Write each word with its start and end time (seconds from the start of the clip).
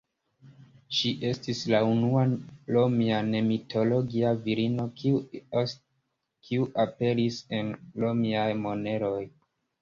Ŝi 0.99 1.09
estis 1.31 1.59
la 1.73 1.81
unua 1.89 2.23
Romia 2.75 3.19
ne-mitologia 3.27 4.31
virino 4.47 4.87
kiu 5.03 6.65
aperis 6.87 7.39
en 7.59 7.71
Romiaj 8.07 8.49
moneroj. 8.65 9.23